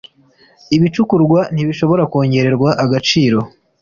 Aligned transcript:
ibicukurwa 0.75 1.39
ntibishobora 1.53 2.03
kongererwa 2.11 2.69
agaciro 2.83 3.39